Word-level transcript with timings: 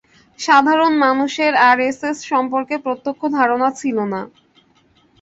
সাধারণ 0.39 0.93
মানুষের 1.05 1.53
আরএসএস 1.69 2.17
সম্পর্কে 2.31 2.75
প্রত্যক্ষ 2.85 3.21
ধারণা 3.37 3.67
ছিল 3.79 3.97
না। 4.13 4.21